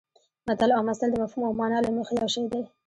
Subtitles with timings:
[0.47, 2.61] متل او مثل د مفهوم او مانا له مخې یو شی دي